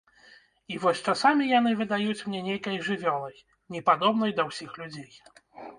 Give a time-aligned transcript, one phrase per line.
[0.75, 3.37] І вось часамі яны выдаюць мне нейкай жывёлай,
[3.79, 5.13] непадобнай да ўсіх людзей.